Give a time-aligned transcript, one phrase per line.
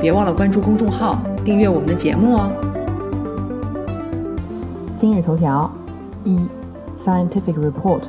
[0.00, 2.50] 别忘了关注公众号，订阅我们的节目哦。
[4.96, 5.70] 今日头条：
[6.22, 6.38] 一
[6.98, 8.02] ，Scientific Report，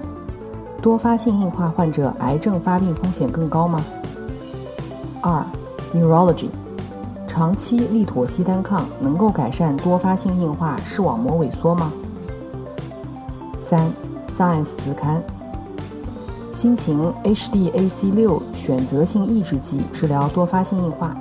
[0.81, 3.81] 多发性硬化患者癌症发病风险更高吗？
[5.21, 5.43] 二
[5.95, 6.49] ，Neurology，
[7.25, 11.91] 长期利妥昔单抗能够改善多发性硬化视网膜萎缩吗？
[13.57, 13.89] 三
[14.29, 15.23] ，Science 子刊，
[16.51, 21.15] 新型 HDAC6 选择性抑制剂治疗多发性硬化。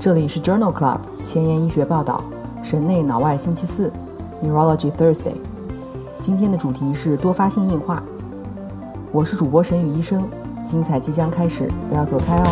[0.00, 2.22] 这里是 Journal Club 前沿医学报道，
[2.62, 3.92] 神内脑外星期四
[4.40, 5.34] ，Neurology Thursday。
[6.18, 8.00] 今天的主题是多发性硬化。
[9.10, 10.22] 我是主播沈宇医生，
[10.64, 12.46] 精彩即将开始，不要走开哦。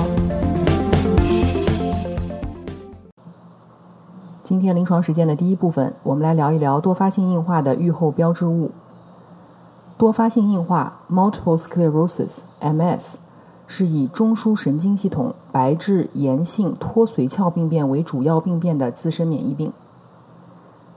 [4.43, 8.73] 今天临床实践的第一部分，我们来聊一聊多发性硬化的预后标志物。
[9.97, 13.19] 多发性硬化 （Multiple Sclerosis，MS）。
[13.67, 19.73] 是以中枢神经系统白质炎性脱髓鞘病变为主要病变的自身免疫病。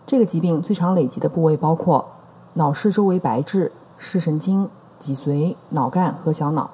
[0.05, 2.07] 这个疾病最常累及的部位包括
[2.53, 6.71] 脑室周围白质、视神经、脊髓、脑干和小脑。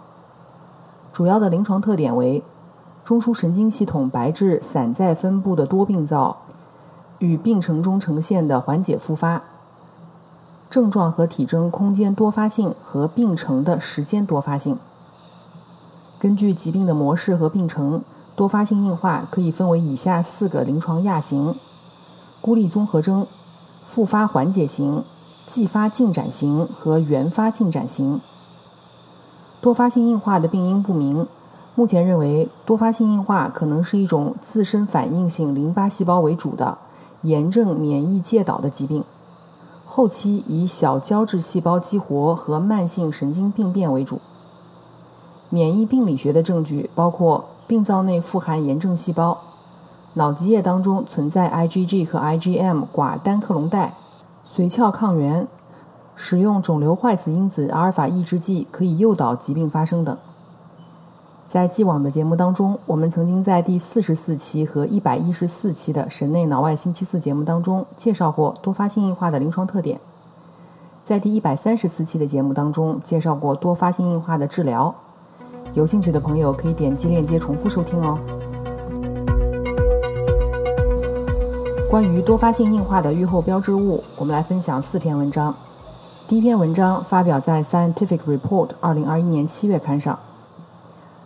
[1.11, 2.43] 主要的临床特点为
[3.05, 6.37] 中枢神经系统白质散在分布的多病灶
[7.19, 9.41] 与病程中呈现的缓解复发
[10.69, 14.77] 症状和体征空间多发性和病程的时间多发性。
[16.25, 18.01] 根据疾病的模式和病程，
[18.35, 21.53] 多发性硬化可以分为以下四个临床亚型：
[22.41, 23.27] 孤立综合征、
[23.85, 25.03] 复发缓解型、
[25.45, 28.19] 继发进展型和原发进展型。
[29.61, 31.27] 多发性硬化的病因不明，
[31.75, 36.75] 目前认为多发性硬化可能是一种自身反应性淋巴细胞为主的
[37.21, 39.03] 炎症免疫介导的疾病，
[39.85, 44.19] 后期以小胶质细胞激活和慢性神经病变为主。
[45.55, 49.37] 免疫病理学的证据包括病灶内富含炎症细胞，
[50.15, 53.93] 脑脊液当中存在 IgG 和 IgM 寡单克隆带，
[54.45, 55.47] 髓鞘抗原，
[56.13, 60.17] 使用肿瘤坏死因子阿尔法抑制剂可以诱导疾病发生等。
[61.47, 70.01] 在既往的节目当中，我们曾经在第四十四期和一百一十四期的神内脑外星期四节目当中介绍过多发性硬化的临床特点，
[71.05, 74.93] 在第一百三十四期的节目当中介绍过多发性硬化的治疗。
[75.75, 78.17] 有兴趣的朋友可以点击链接重复收听哦。
[81.89, 85.53] 关于多发性硬化的预后标志物，我们来分享四篇文章。
[86.29, 90.17] 第一篇文章发表在《Scientific Report》二零二一年七月刊上。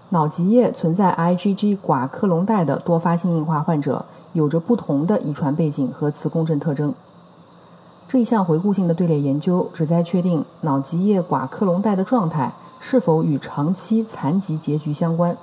[0.09, 6.91] 脑脊液存在 IgG 寡克隆带的多发性硬化患者，有着不同的遗传背景和磁共振特征。
[8.07, 12.51] 这一项回顾性的队列研究旨在确定脑脊液寡克隆带的状态。
[12.79, 15.35] 是否与长期残疾结局相关？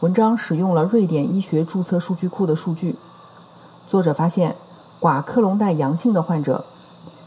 [0.00, 2.96] 文章使用了瑞典医学注册数据库的数据。
[3.88, 4.54] 作者发现，
[5.00, 6.64] 寡克隆带阳性的患者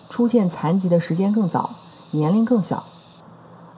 [0.09, 1.71] 出现残疾的时间更早，
[2.11, 2.83] 年龄更小，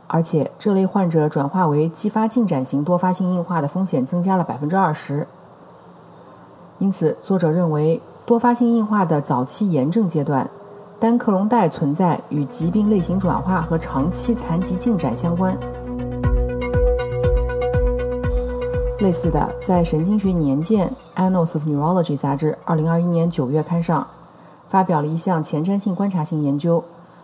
[0.08, 5.28] 而且这类患者转化为继发进展型多发性硬化的风险增加了百分之二十。
[6.80, 10.50] 因此，作者认为多发性硬化的早期炎症阶段。
[11.02, 15.58] 单克隆带存在与疾病类型转化和长期残疾进展相关。
[19.00, 24.06] 类似的，在《神经学年鉴》（Annals of Neurology） 杂志2021年9月刊上，
[24.70, 26.84] 发表了一项前瞻性观察性研究，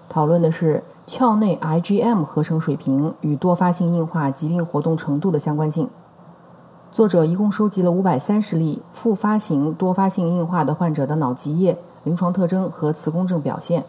[0.09, 5.87] 讨论的是鞘内 IgM 合成水平与多发性硬化疾病活动程度的相关性。
[6.91, 11.77] 作者一共收集了530例复发型多发性硬化的患者的脑脊液。
[12.07, 13.83] 临床特征和磁共振表现，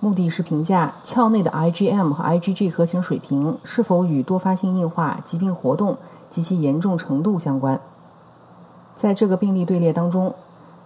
[0.00, 5.96] 目的是评价鞘内的 IgM 和 IgG 合成水平是否与多发性硬化疾病活动
[6.28, 7.80] 及其严重程度相关。
[8.94, 10.34] 在这个病例队列当中，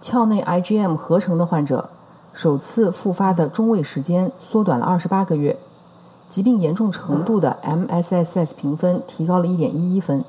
[0.01, 1.89] 鞘内 IgM 合成的患者
[2.31, 5.57] 首次复发的中位时间缩短了二十八个月，
[6.29, 10.23] 疾病严重程度的 MSSS 评分提高了一点一一分，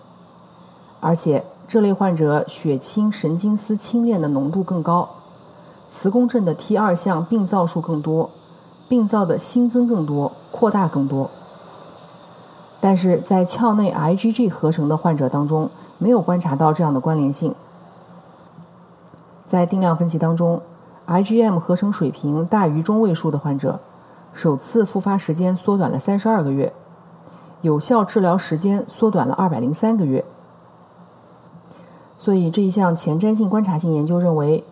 [0.98, 5.08] 而且这类患者血清神经丝清链的浓度更高。
[5.88, 8.30] 磁共振的 T 二项病灶数更多，
[8.88, 11.30] 病灶的新增更多，扩大更多。
[12.80, 17.54] 但是在鞘内 IgG 合成的患者当中，没有观察到这样的关联性。
[19.46, 20.60] 在定量分析当中
[21.06, 23.80] ，IgM 合成水平大于中位数的患者，
[24.32, 26.72] 首次复发时间缩短了三十二个月，
[27.62, 30.24] 有效治疗时间缩短了二百零三个月。
[32.18, 34.64] 所以这一项前瞻性观察性研究认为，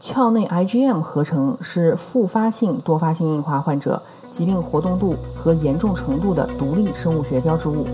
[0.00, 4.00] 鞘内 IgM 合成是复发性多发性硬化患者
[4.30, 7.84] 疾病活动度和严重程度的独立生物学标志物。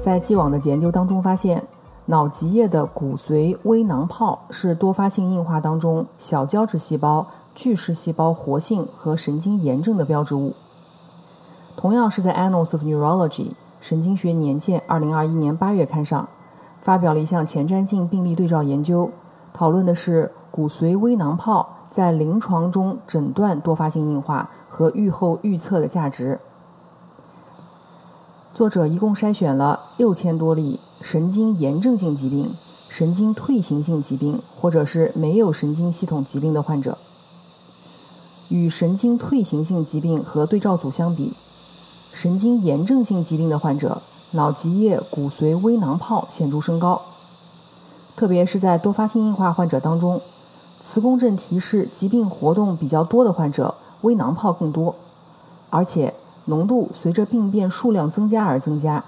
[0.00, 1.66] 在既往的研究当中发现，
[2.06, 7.26] 脑脊液的骨髓微囊泡是多发性硬化当中小胶质细胞、
[7.56, 10.54] 巨噬细胞活性和神经炎症的标志物。
[11.76, 13.48] 同样是在《Annals of Neurology》
[13.80, 16.28] 神经学年鉴二零二一年八月刊上，
[16.82, 19.10] 发表了一项前瞻性病例对照研究，
[19.54, 26.40] 讨论的是骨髓微囊泡在临床中诊断多发性硬化和预后预测的价值。
[28.52, 32.50] 作者一共筛选了六千多例神经炎症性疾病、
[32.88, 36.98] 神经退行性疾病或者是没有神经系统疾病的患者。
[38.48, 41.32] 与神经退行性疾病和对照组相比，
[42.12, 44.02] 神经炎症性疾病的患者
[44.32, 47.00] 脑脊液骨髓微囊泡显著升高，
[48.16, 50.20] 特别是在多发性硬化患者当中，
[50.82, 54.94] 磁共振提示疾病活动比较多的患者微囊泡更多，
[55.70, 56.12] 而且。
[56.46, 59.04] 浓度随着病变数量增加而增加。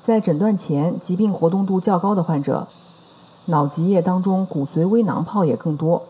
[0.00, 2.66] 在诊断前疾病活动度较高的患者，
[3.44, 6.02] 脑脊液当中骨髓微囊泡也更多。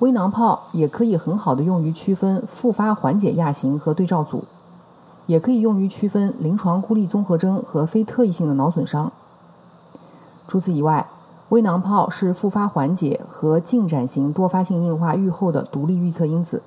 [0.00, 4.42] 微囊泡也可以很好的用于区分复发缓解亚型和对照组，
[5.28, 9.12] 也可以用于区分临床孤立综合征和非特异性的脑损伤。
[10.48, 11.06] 除此以外，
[11.50, 16.62] 微囊泡是复发缓解和进展型多发性硬化预后的独立预测因子。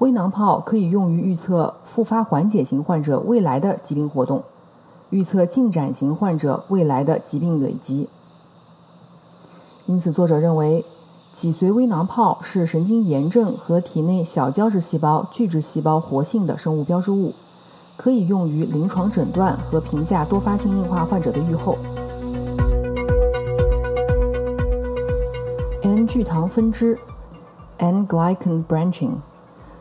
[0.00, 4.42] 微囊泡可以用于预测复发缓解型患者未来的疾病活动，
[5.10, 8.08] 预测进展型患者未来的疾病累积。
[9.86, 10.84] 因此，作者认为，
[11.36, 17.34] 脊髓微囊泡是神经炎症和体内小胶质细胞、巨质细胞活性的生物标志物，
[17.98, 21.76] 可以用于临床诊断和评价多发性硬化患者的预后。
[25.82, 26.98] N 聚糖分支
[27.76, 29.16] （N-glycan branching）。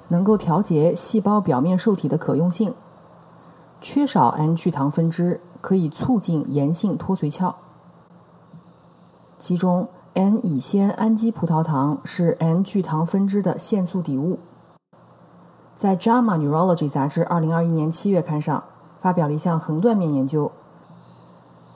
[0.10, 2.74] 能够调节细胞表面受体的可用性，
[3.80, 7.56] 缺少 N 聚糖分支可以促进炎性脱髓鞘。
[9.40, 14.40] 其中，N 乙酰氨基葡萄糖是 N 聚糖分支的限速底物。
[15.76, 18.64] 在《JAMA Neurology》杂志2021年7月刊上
[19.02, 20.50] 发表了一项横断面研究，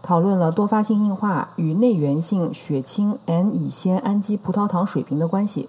[0.02, 5.68] 讨论了多发性硬化与内源性血清 N 乙酰氨基葡萄糖水平的关系。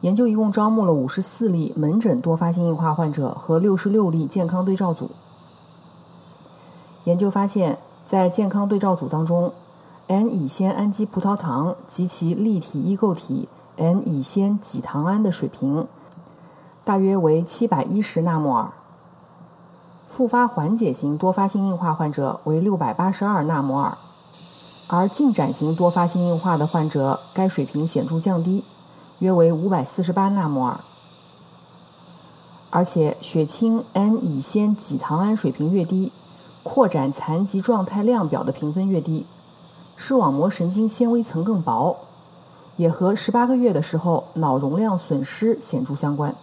[0.00, 5.10] 研究一共招募了五十四例门诊多发性硬化患者和六十六例健康对照组。
[7.04, 9.52] 研究发现，在健康对照组当中
[10.12, 15.86] ，N 乙酰氨基葡萄糖及其立体异构体 N 乙酰己糖胺的水平
[16.84, 18.72] 大约为七百一十纳摩尔，
[20.10, 23.96] 复发缓解型多发性硬化患者为六百八十二纳摩尔，
[24.86, 28.64] 而进展型多发性硬化的患者，该水平显著降低。
[29.20, 30.80] 约为五百四十八纳摩尔，
[32.68, 36.12] 而且血清 N 乙酰己糖胺水平越低，
[36.62, 39.24] 扩展残疾状态量表的评分越低，
[39.96, 41.96] 视网膜神经纤维层更薄，
[42.76, 46.34] 也和十八个月的时候脑容量损失显著相关。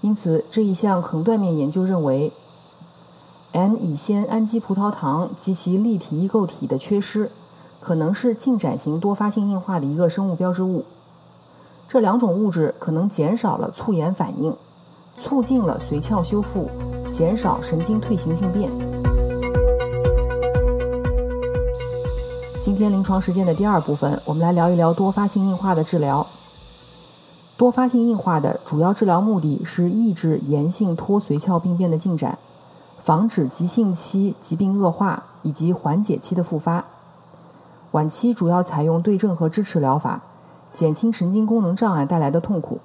[0.00, 2.32] 因此，这一项横断面研究认为
[3.52, 7.30] ，N 乙酰氨基葡萄糖及其立体异构体的缺失，
[7.80, 10.84] 可能是进展型多发性硬化的一个生物标志物。
[11.88, 14.56] 这两种物质可能减少了促炎反应，
[15.16, 16.68] 促进了髓鞘修复，
[17.10, 18.91] 减少神经退行性变。
[22.62, 26.24] 今天临床实践的第二部分，我们来聊一聊多发性硬化的治疗。
[27.56, 32.38] 多发性硬化的主要治疗目的是抑制炎性脱髓鞘病变的进展，
[33.02, 36.84] 防止急性期疾病恶化以及缓解期的复发。
[37.90, 40.20] 晚期主要采用对症和支持疗法。
[40.72, 42.78] 减轻神经功能障碍带来的痛苦。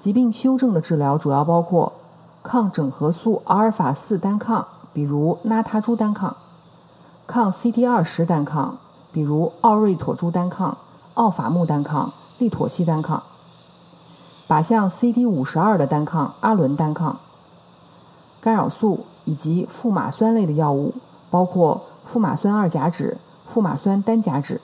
[0.00, 1.92] 疾病修正的治疗主要包括
[2.42, 6.36] 抗整合素阿尔法四单抗，比如那他珠单抗；
[7.32, 8.76] 抗 CD 二十单抗，
[9.10, 10.76] 比如奥瑞妥珠单抗、
[11.14, 13.22] 奥法木单抗、利妥昔单抗；
[14.46, 17.16] 靶向 CD 五十二的单抗阿伦单抗；
[18.42, 20.92] 干扰素以及富马酸类的药物，
[21.30, 24.60] 包括富马酸二甲酯、富马酸单甲酯。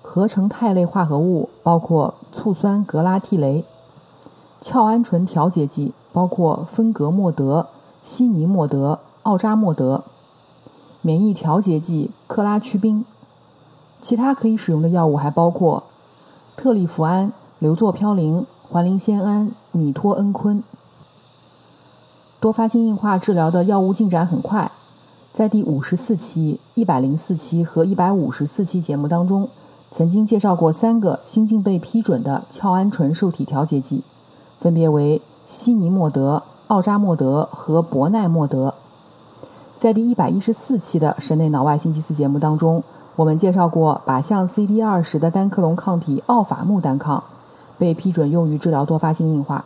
[0.00, 3.66] 合成肽类化合物包括醋酸格拉替雷、
[4.62, 7.66] 鞘氨醇调节剂包括芬格莫德、
[8.02, 10.02] 西尼莫德、奥扎莫德；
[11.02, 13.04] 免疫调节剂克拉曲宾。
[14.00, 15.82] 其他可以使用的药物还包括
[16.56, 20.62] 特利福安、硫唑嘌呤、环磷酰胺、米托恩醌。
[22.40, 24.70] 多发性硬化治疗的药物进展很快，
[25.32, 29.48] 在第五十四期、一百零四期和一百五十四期节目当中，
[29.90, 34.02] 曾经介绍过三个新近被批准的鞘氨醇受体调节剂，
[34.60, 38.74] 分别为西尼莫德、奥扎莫德和博奈莫德。
[39.78, 42.82] 在第一百一十四期的神内脑外星期四节目当中，
[43.14, 47.22] 我们介绍过靶向 CD 二十的单克隆抗体奥法木单抗，
[47.78, 49.64] 被批准用于治疗多发性硬化。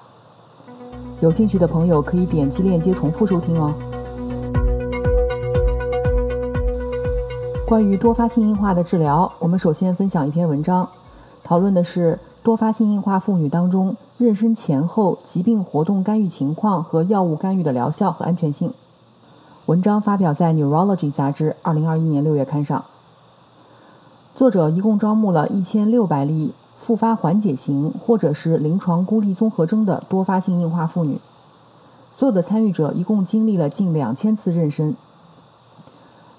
[1.20, 3.72] 有兴趣的朋友可以点击链接重复收听哦。
[7.66, 10.86] 关于多发性硬化的治疗，我们首先分享一篇文章，
[11.42, 18.74] 讨论的是多发性硬化妇女当中妊娠前后疾病活动干预情况和药物干预的疗效和安全性。
[19.66, 22.84] 文章发表在《Neurology》杂志2021年6月刊上。
[24.34, 26.54] 作者一共招募了1600例。
[26.76, 31.20] 复发缓解型或者是临床孤立综合征的多发性硬化妇女，
[32.16, 34.92] 所有的参与者一共经历了近两千次妊娠。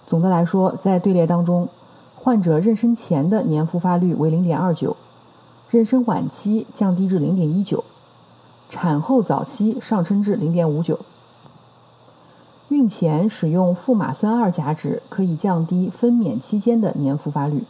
[0.06, 1.70] 总的来说，在队列当中，
[2.18, 4.98] 患者妊娠前的年复发率为零点二九，
[5.72, 7.82] 妊娠晚期降低至零点一九，
[8.68, 11.00] 产后早期上升至零点五九。
[12.74, 17.66] 孕前使用富马酸二甲酯可以降低分娩期间的年复发率。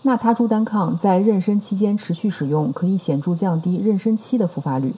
[0.00, 4.94] 纳他珠单抗在妊娠期间持续使用，可以显著降低妊娠期的复发率，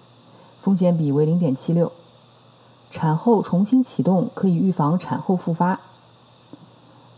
[0.63, 1.91] 风险比为零点七六。
[2.89, 5.81] 产后重新启动可以预防产后复发，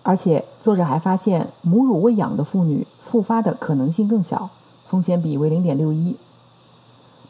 [0.03, 4.49] 而且作者还发现母乳喂养的妇女复发的可能性更小，
[4.89, 6.17] 风险比为零点六一。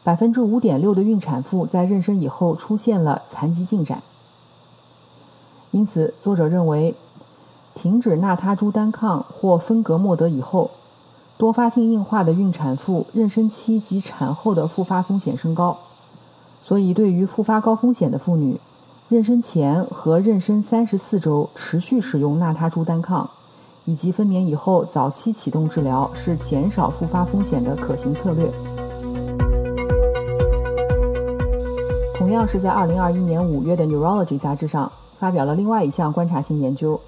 [0.05, 4.01] 百分之五点六的孕产妇在妊娠以后出现了残疾进展，
[5.71, 6.95] 因此作者认为。
[7.75, 10.71] 停止纳他珠单抗或芬格莫德以后，
[11.37, 15.77] 多发性硬化的孕产妇妊娠期及产后的复发风险升高。
[16.63, 18.59] 所以，对于复发高风险的妇女，
[19.11, 23.29] 妊娠前和妊娠三十四周持续使用纳他珠单抗，
[23.85, 28.51] 以及分娩以后早期启动治疗是减少复发风险的可行策略。
[32.15, 36.99] 同样是在二零二一年五月的《Neurology》杂志上发表了另外一项观察性研究。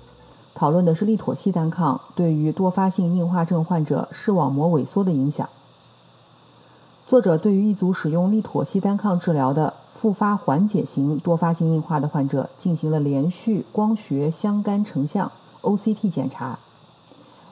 [0.56, 5.48] 讨论的是利妥昔单抗对于多发性硬化症患者视网膜萎缩的影响。
[7.08, 16.60] 作者对于一组使用利妥昔单抗治疗的复发缓解型多发性硬化的患者进行了连续光学相干成像 （OCT） 检查，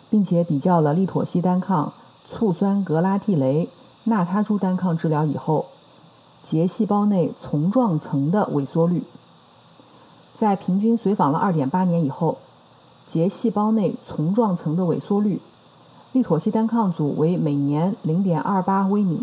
[0.09, 1.93] 并且比较了利妥昔单抗、
[2.25, 3.69] 醋酸格拉替雷、
[4.03, 5.65] 纳他珠单抗治疗以后
[6.43, 9.03] 结细胞内丛状层的萎缩率。
[10.37, 12.37] 在平均随访了2.8年以后。
[13.07, 15.39] 结细胞内丛状层的萎缩率，
[16.11, 19.21] 利妥昔单抗组为每年0.28微米，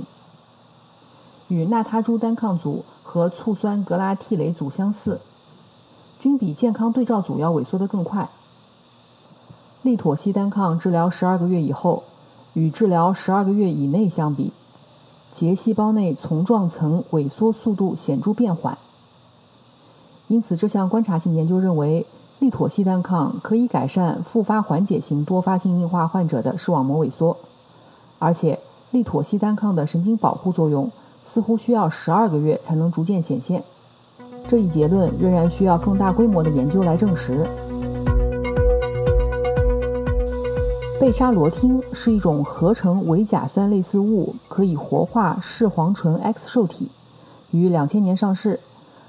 [1.48, 5.20] 与纳他珠单抗组和醋酸格拉替雷组相似，
[6.18, 8.30] 均比健康对照组要萎缩得更快。
[9.82, 12.04] 利妥昔单抗治疗12个月以后，
[12.54, 14.50] 与治疗12个月以内相比，
[15.30, 18.78] 结细胞内丛状层萎缩速度显著变缓。
[20.28, 22.06] 因此，这项观察性研究认为。
[22.40, 27.34] 利妥昔单抗可以改善复发缓解型多发性硬化患者的视网膜萎缩，
[28.18, 28.58] 而且
[28.90, 30.90] 利妥昔单抗的神经保护作用
[31.22, 33.62] 似乎需要十二个月才能逐渐显现。
[34.48, 37.46] 这一结论仍然需要更大规模的研究来证实。
[41.00, 46.90] 贝沙罗汀是一种合成伪甲酸类似物，可以活化视黄醇 X 受体，
[47.52, 48.58] 于两千年上市，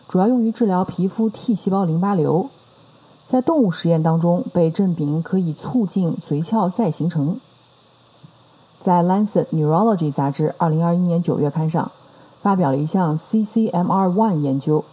[0.08, 2.50] 主要用于治疗皮肤 T 细胞淋巴瘤。
[3.28, 7.40] 在动物实验当中被证明可以促进髓鞘再形成。
[8.80, 11.92] 在《Lancet Neurology》杂志2021年9月刊上，
[12.44, 14.86] 发表了一项 CCMR1 研究，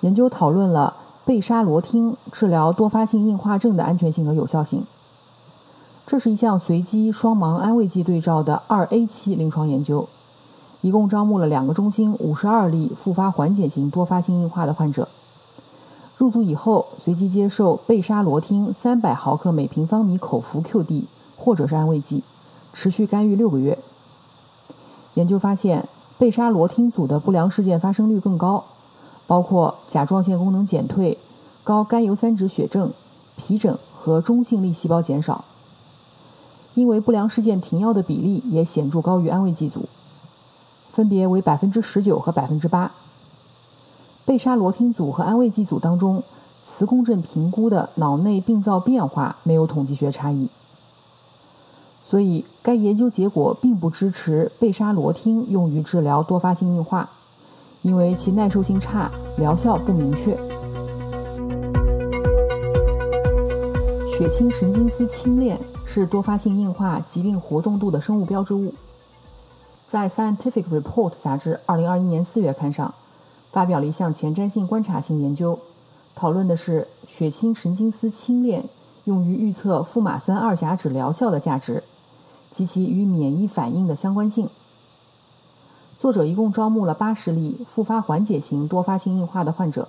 [0.00, 0.96] 研究讨论了
[1.26, 4.86] 贝沙罗汀治疗多发性硬化症的安全性和有效性。
[6.06, 10.08] 这是一项随机双盲安慰剂对照的 2A 期临床研究，
[10.82, 15.08] 一共招募了两个中心52例复发缓解型多发性硬化的患者。
[16.18, 21.04] 入组以后，随机接受贝沙罗汀三百毫克每平方米口服 QD
[21.36, 22.22] 或者是安慰剂，
[22.72, 23.78] 持续干预六个月。
[25.14, 28.64] 研究发现，贝沙罗汀组的不良事件发生率更高，
[29.26, 31.18] 包括甲状腺功能减退、
[31.64, 32.92] 高甘油三酯血症、
[33.36, 35.44] 皮疹和中性粒细胞减少。
[36.74, 39.86] 因为不良事件停药的比例也显著高于安慰剂组。
[40.92, 42.92] 分别为百分之十九和百分之八。
[44.24, 46.22] 贝沙罗汀组和安慰剂组当中，
[46.62, 50.48] 磁共振评估的脑内病灶变化没有统计学差异。
[52.04, 57.08] 所以，该研究结果并不支持贝沙罗汀用于治疗多发性硬化，
[57.82, 60.36] 因为其耐受性差，疗效不明确。
[64.06, 68.72] 血清神经丝轻链是多发性硬化疾病活动度的生物标志物。
[69.92, 72.94] 在《Scientific Report》杂志2021年4月刊上，
[73.50, 75.58] 发表了一项前瞻性观察性研究，
[76.14, 78.64] 讨论的是血清神经丝轻链
[79.04, 81.84] 用于预测富马酸二甲酯疗效的价值。
[82.50, 84.48] 及其与免疫反应的相关性。
[85.98, 89.88] 作者一共招募了八十例复发缓解型多发性硬化的患者，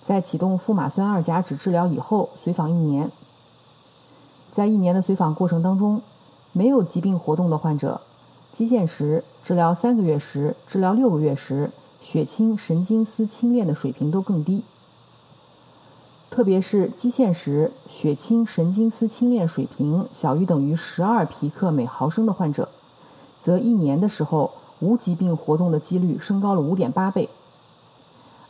[0.00, 3.08] 在启动富马酸二甲酯治疗以后随访一年。
[4.50, 6.02] 在一年的随访过程当中，
[6.50, 8.00] 没有疾病活动的患者，
[8.52, 11.70] 基线时治疗三个月时、治疗六个月时，
[12.02, 14.62] 血清神经丝轻链的水平都更低。
[16.28, 22.68] 特别是基线时血清神经丝轻链水平小于等于十二皮克每毫升的患者，
[23.40, 27.30] 则一年的时候无疾病活动的几率升高了五点八倍。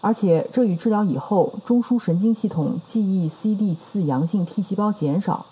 [0.01, 5.47] 而且这与治疗以后中枢神经系统记忆 CD 四阳性 T 细胞减少、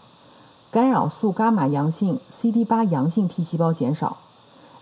[0.72, 4.16] 干扰素伽马阳性 CD 八阳性 T 细胞减少、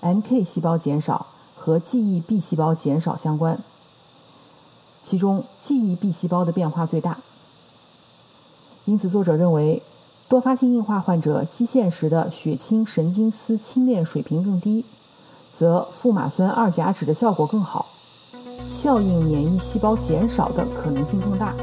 [0.02, 1.26] NK 细胞减少
[1.56, 3.58] 和记忆 B 细胞减少相关。
[5.02, 7.18] 其中记忆 B 细胞的变化最大。
[8.84, 9.82] 因此，作者认为，
[10.28, 14.84] 多发性硬化患者基线时的血清神经丝轻链水平更低，
[15.52, 17.86] 则富马酸二甲酯的效果更好，
[18.68, 21.54] 效应免疫细胞减少的可能性更大。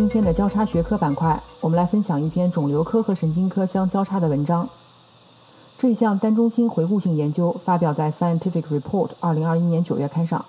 [0.00, 4.66] 今天的交叉学科板块，我们来分享一篇肿瘤科和神经科相交叉的文章。
[5.76, 10.42] 这一项单中心回顾性研究发表在《Scientific Report》二零二一年九月刊上。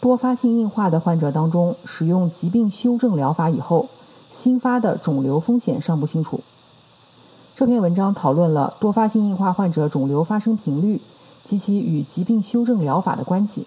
[0.00, 3.90] 多发性硬化的患者当中，使用疾病修正疗法以后，
[4.30, 6.40] 新发的肿瘤风险尚不清楚。
[7.54, 11.02] 这篇文章讨论了多发性硬化患者肿瘤发生频率
[11.44, 13.66] 及其与疾病修正疗法的关系。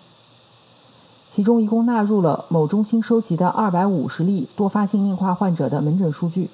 [1.27, 6.49] 其中一共纳入了某中心收集的二百五十例多发性硬化患者的门诊数据。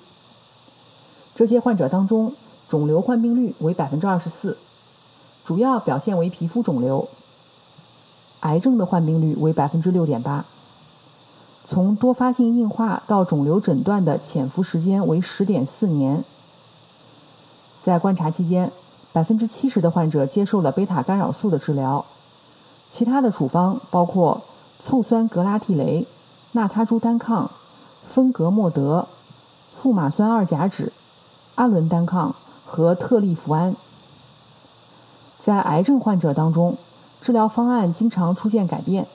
[1.36, 2.34] 这些患者当中，
[2.68, 4.58] 肿瘤患病率为百分之二十四，
[5.44, 7.08] 主要表现为皮肤肿瘤。
[8.42, 10.46] 癌症的患病率为百分之六点八，
[11.66, 16.24] 从多发性硬化到肿瘤诊断的潜伏时间为十点四年。
[17.80, 18.72] 在观察期间，
[19.14, 22.04] 百分之七十的患者接受了贝塔干扰素的治疗，
[22.90, 24.42] 其他的处方包括
[24.84, 26.08] 醋酸格拉替雷、
[26.54, 27.52] 纳他珠单抗、
[28.08, 29.08] 芬格莫德、
[29.76, 30.92] 富马酸二甲酯、
[31.54, 32.34] 阿伦单抗
[32.66, 33.76] 和特利福安。
[35.38, 36.78] 在癌症患者当中，
[37.22, 39.06] 治疗方案经常出现改变，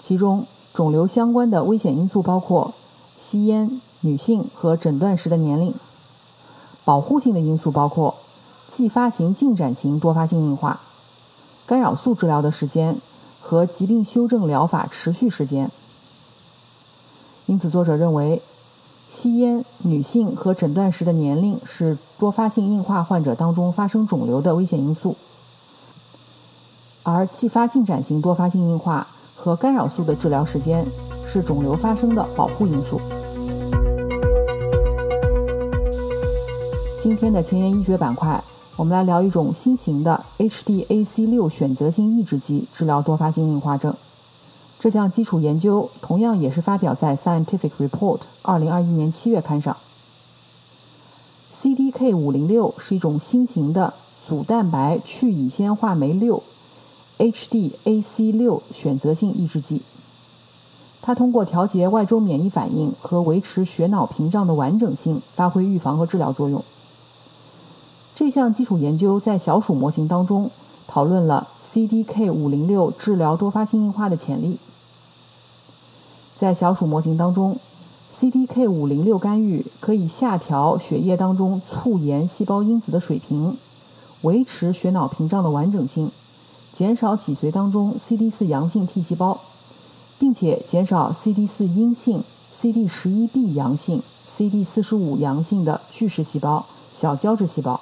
[0.00, 2.74] 其中肿瘤相关的危险因素包括
[3.16, 5.72] 吸烟、女性和诊断时的年龄；
[6.84, 8.16] 保护性的因素包括
[8.66, 10.80] 继发型进展型多发性硬化、
[11.66, 13.00] 干扰素治疗的时间
[13.50, 15.72] 和疾病修正疗法持续时间。
[17.46, 18.40] 因此，作者认为，
[19.08, 25.16] 吸烟、女性和诊断时的年龄是多发性硬化患者当中发生肿瘤的危险因素。
[27.02, 30.86] 而继发进展型多发性硬化和干扰素的治疗时间
[31.26, 33.00] 是肿瘤发生的保护因素。
[37.00, 38.40] 今天的前沿医学板块，
[38.80, 43.94] 我们来聊一种新型的 HDAC6 选择性抑制剂治疗多发性硬化症。
[44.78, 49.76] 这项基础研究同样也是发表在《Scientific Report》2021年7月刊上。
[51.52, 53.92] CDK506 是一种新型的
[54.26, 56.42] 组蛋白去乙酰化酶六。
[57.18, 59.82] HDAC6 选择性抑制剂，
[61.02, 66.64] 它通过调节外周免疫反应和维持血脑屏障的完整性，发挥预防和治疗作用。
[68.20, 70.50] 这项基础研究在小鼠模型当中
[70.86, 74.58] 讨论了 CDK506 治疗多发性硬化的潜力。
[76.36, 77.56] 在小鼠模型当中
[78.12, 83.56] ，CDK506 干预可以下调血液当中促炎细胞因子的水平，
[84.20, 86.10] 维持血脑屏障的完整性。
[86.74, 89.40] 减少脊髓当中 CD 四阳性 T 细胞，
[90.18, 97.80] 并且减少 CD 四阴性、CD 十一 B 阳性、CD 四十五阳性的巨噬细胞、小胶质细胞。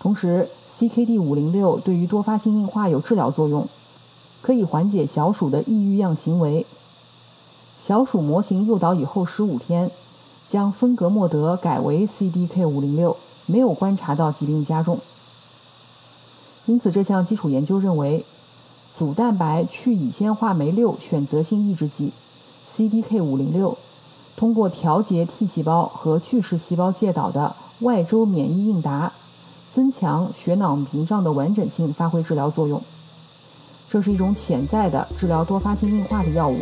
[0.00, 3.66] 同时，CKD 五零六对于多发性硬化有治疗作用，
[4.40, 6.64] 可以缓解小鼠的抑郁样行为。
[7.78, 9.90] 小鼠模型诱导以后十五天，
[10.46, 14.98] 将芬格莫德改为 CDK 五零六，没有观察到疾病加重。
[16.66, 18.24] 因此，这项基础研究认为，
[18.96, 22.12] 组蛋白去乙酰化酶六选择性抑制剂
[22.66, 23.76] （CDK 五零六）
[24.36, 29.12] 通过调节 T 细胞和巨噬细胞介导的外周免疫应答，
[29.70, 32.82] 增强血脑屏障的完整性，发挥治疗作用。
[33.88, 36.58] 这是一种潜在的治疗多发性硬化的药物。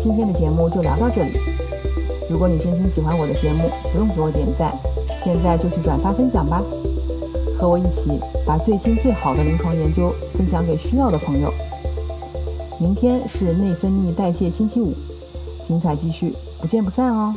[0.00, 1.38] 今天的节目就聊到这里。
[2.30, 4.74] 如果你真心喜欢我的节目，不用给我点赞，
[5.16, 6.62] 现在就去转发分享吧，
[7.58, 11.52] 和我一起把最新最好的临床研究分享给需要的朋友。
[12.80, 14.92] 明天是内分泌代谢星期五，
[15.62, 17.34] 精彩继续，不见不散哦。